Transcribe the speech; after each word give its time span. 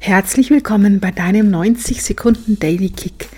Herzlich 0.00 0.48
willkommen 0.50 1.00
bei 1.00 1.10
deinem 1.10 1.50
90 1.50 2.02
Sekunden 2.02 2.58
Daily 2.58 2.88
Kick. 2.88 3.28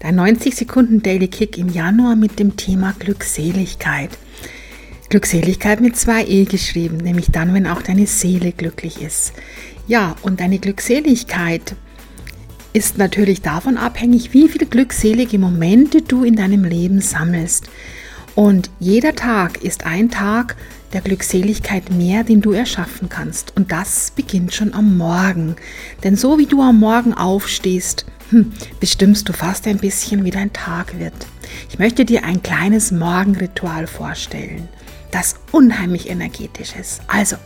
Dein 0.00 0.16
90 0.16 0.56
Sekunden 0.56 1.02
Daily 1.02 1.28
Kick 1.28 1.58
im 1.58 1.68
Januar 1.68 2.16
mit 2.16 2.38
dem 2.38 2.56
Thema 2.56 2.94
Glückseligkeit. 2.98 4.10
Glückseligkeit 5.10 5.80
mit 5.82 5.96
zwei 5.96 6.24
E 6.24 6.46
geschrieben, 6.46 6.96
nämlich 6.96 7.30
dann, 7.30 7.52
wenn 7.52 7.66
auch 7.66 7.82
deine 7.82 8.06
Seele 8.06 8.50
glücklich 8.52 9.02
ist. 9.02 9.34
Ja, 9.86 10.16
und 10.22 10.40
deine 10.40 10.58
Glückseligkeit 10.58 11.76
ist 12.72 12.96
natürlich 12.96 13.42
davon 13.42 13.76
abhängig, 13.76 14.32
wie 14.32 14.48
viele 14.48 14.66
glückselige 14.66 15.38
Momente 15.38 16.00
du 16.02 16.24
in 16.24 16.34
deinem 16.34 16.64
Leben 16.64 17.02
sammelst. 17.02 17.68
Und 18.34 18.70
jeder 18.80 19.14
Tag 19.14 19.62
ist 19.62 19.84
ein 19.84 20.10
Tag 20.10 20.56
der 20.92 21.00
Glückseligkeit 21.00 21.90
mehr, 21.90 22.24
den 22.24 22.40
du 22.40 22.52
erschaffen 22.52 23.08
kannst. 23.08 23.56
Und 23.56 23.72
das 23.72 24.12
beginnt 24.14 24.54
schon 24.54 24.74
am 24.74 24.96
Morgen. 24.96 25.56
Denn 26.02 26.16
so 26.16 26.38
wie 26.38 26.46
du 26.46 26.62
am 26.62 26.80
Morgen 26.80 27.14
aufstehst, 27.14 28.06
hm, 28.30 28.52
bestimmst 28.78 29.28
du 29.28 29.32
fast 29.32 29.66
ein 29.66 29.78
bisschen, 29.78 30.24
wie 30.24 30.30
dein 30.30 30.52
Tag 30.52 30.98
wird. 30.98 31.14
Ich 31.68 31.78
möchte 31.78 32.04
dir 32.04 32.24
ein 32.24 32.42
kleines 32.42 32.92
Morgenritual 32.92 33.86
vorstellen 33.86 34.68
das 35.10 35.36
unheimlich 35.52 36.08
energetisch 36.08 36.74
ist. 36.78 37.02
Also, 37.06 37.36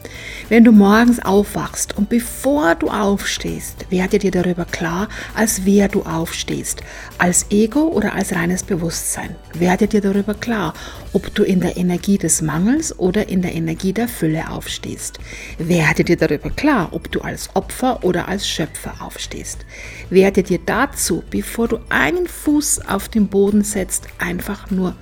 wenn 0.49 0.65
du 0.65 0.73
morgens 0.73 1.25
aufwachst 1.25 1.97
und 1.97 2.09
bevor 2.09 2.75
du 2.75 2.89
aufstehst, 2.89 3.87
werde 3.91 4.19
dir 4.19 4.31
darüber 4.31 4.65
klar, 4.65 5.09
als 5.35 5.65
wer 5.65 5.89
du 5.89 6.03
aufstehst. 6.03 6.83
Als 7.19 7.47
Ego 7.51 7.89
oder 7.89 8.15
als 8.15 8.35
reines 8.35 8.63
Bewusstsein. 8.63 9.35
Werde 9.55 9.87
dir 9.87 10.01
darüber 10.01 10.35
klar, 10.35 10.75
ob 11.13 11.35
du 11.35 11.43
in 11.43 11.61
der 11.61 11.77
Energie 11.77 12.19
des 12.19 12.43
Mangels 12.43 12.99
oder 12.99 13.29
in 13.29 13.43
der 13.43 13.55
Energie 13.55 13.93
der 13.93 14.09
Fülle 14.09 14.51
aufstehst. 14.51 15.19
Werde 15.59 16.05
dir 16.05 16.17
darüber 16.17 16.51
klar, 16.51 16.89
ob 16.93 17.11
du 17.11 17.21
als 17.21 17.55
Opfer 17.55 18.05
oder 18.05 18.29
als 18.29 18.49
Schöpfer 18.49 18.95
aufstehst. 19.01 19.65
Werde 20.11 20.43
dir 20.43 20.59
dazu, 20.65 21.23
bevor 21.31 21.69
du 21.69 21.79
einen 21.89 22.27
Fuß 22.27 22.89
auf 22.89 23.09
den 23.09 23.29
Boden 23.29 23.63
setzt, 23.63 24.05
einfach 24.19 24.71
nur 24.71 24.95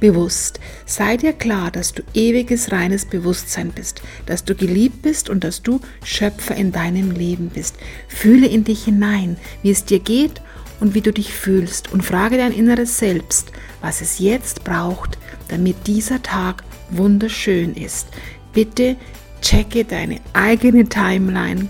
bewusst. 0.00 0.58
Sei 0.86 1.16
dir 1.16 1.32
klar, 1.32 1.70
dass 1.70 1.92
du 1.92 2.02
ewiges, 2.14 2.72
reines 2.72 3.04
Bewusstsein 3.04 3.70
bist, 3.70 4.02
dass 4.26 4.44
du 4.44 4.54
geliebt 4.54 5.02
bist 5.02 5.30
und 5.30 5.44
dass 5.44 5.62
du 5.62 5.80
Schöpfer 6.02 6.56
in 6.56 6.72
deinem 6.72 7.10
Leben 7.10 7.50
bist. 7.50 7.76
Fühle 8.08 8.46
in 8.46 8.64
dich 8.64 8.84
hinein, 8.84 9.36
wie 9.62 9.70
es 9.70 9.84
dir 9.84 10.00
geht 10.00 10.40
und 10.80 10.94
wie 10.94 11.02
du 11.02 11.12
dich 11.12 11.32
fühlst 11.32 11.92
und 11.92 12.02
frage 12.04 12.38
dein 12.38 12.52
inneres 12.52 12.98
Selbst, 12.98 13.52
was 13.80 14.00
es 14.00 14.18
jetzt 14.18 14.64
braucht, 14.64 15.18
damit 15.48 15.86
dieser 15.86 16.22
Tag 16.22 16.64
wunderschön 16.90 17.74
ist. 17.74 18.08
Bitte 18.52 18.96
checke 19.42 19.84
deine 19.84 20.20
eigene 20.32 20.88
Timeline 20.88 21.68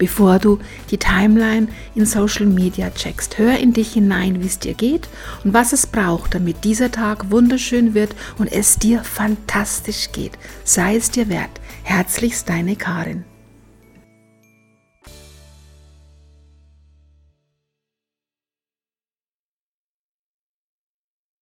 bevor 0.00 0.40
du 0.40 0.58
die 0.90 0.98
Timeline 0.98 1.68
in 1.94 2.06
Social 2.06 2.46
Media 2.46 2.90
checkst. 2.90 3.38
Hör 3.38 3.58
in 3.58 3.72
dich 3.72 3.92
hinein, 3.92 4.42
wie 4.42 4.46
es 4.46 4.58
dir 4.58 4.74
geht 4.74 5.08
und 5.44 5.54
was 5.54 5.72
es 5.72 5.86
braucht, 5.86 6.34
damit 6.34 6.64
dieser 6.64 6.90
Tag 6.90 7.30
wunderschön 7.30 7.94
wird 7.94 8.16
und 8.38 8.50
es 8.50 8.76
dir 8.76 9.04
fantastisch 9.04 10.10
geht. 10.10 10.32
Sei 10.64 10.96
es 10.96 11.12
dir 11.12 11.28
wert. 11.28 11.60
Herzlichst 11.84 12.48
deine 12.48 12.74
Karin. 12.76 13.29